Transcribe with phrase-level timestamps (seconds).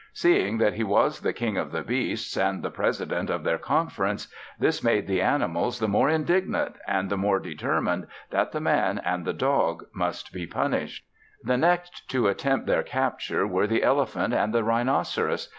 [0.13, 4.29] Seeing that he was the King of the Beasts and the President of their Conference,
[4.57, 9.25] this made the animals the more indignant and the more determined that the Man and
[9.25, 11.05] the dog must be punished.
[11.43, 15.49] The next to attempt their capture were the elephant and the rhinoceros.